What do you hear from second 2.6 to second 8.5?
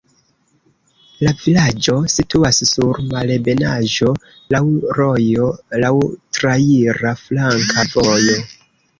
sur malebenaĵo, laŭ rojo, laŭ traira flanka vojo.